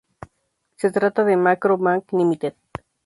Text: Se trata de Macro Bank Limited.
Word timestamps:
Se 0.77 0.91
trata 0.91 1.23
de 1.23 1.37
Macro 1.37 1.77
Bank 1.77 2.11
Limited. 2.13 2.55